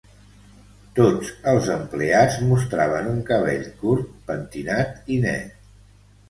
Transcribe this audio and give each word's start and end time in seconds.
Tots 0.99 1.27
els 1.51 1.67
empleats 1.73 2.37
mostraven 2.53 3.11
un 3.11 3.21
cabell 3.29 3.69
curt, 3.83 4.09
pentinat 4.31 5.15
i 5.17 5.21
net. 5.29 5.55